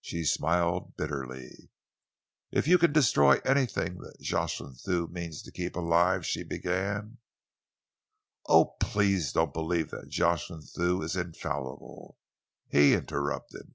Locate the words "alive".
5.74-6.24